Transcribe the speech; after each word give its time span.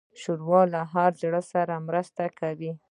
ښوروا 0.19 0.61
له 0.73 0.81
هر 0.93 1.11
زړه 1.21 1.41
سره 1.51 1.73
مرسته 1.87 2.23
کوي. 2.39 2.71